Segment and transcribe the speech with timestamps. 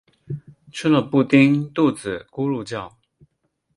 [0.71, 2.97] 吃了布丁肚子咕噜叫